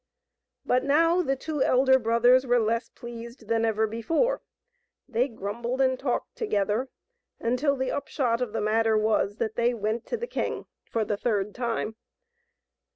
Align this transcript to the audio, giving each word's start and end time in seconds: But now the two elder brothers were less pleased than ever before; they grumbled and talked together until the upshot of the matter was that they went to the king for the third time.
But 0.65 0.83
now 0.83 1.21
the 1.21 1.35
two 1.35 1.61
elder 1.61 1.99
brothers 1.99 2.43
were 2.47 2.57
less 2.57 2.89
pleased 2.89 3.49
than 3.49 3.63
ever 3.63 3.85
before; 3.85 4.41
they 5.07 5.27
grumbled 5.27 5.79
and 5.79 5.99
talked 5.99 6.35
together 6.35 6.89
until 7.39 7.75
the 7.75 7.91
upshot 7.91 8.41
of 8.41 8.51
the 8.51 8.61
matter 8.61 8.97
was 8.97 9.35
that 9.37 9.55
they 9.57 9.75
went 9.75 10.07
to 10.07 10.17
the 10.17 10.25
king 10.25 10.65
for 10.89 11.05
the 11.05 11.17
third 11.17 11.53
time. 11.53 11.95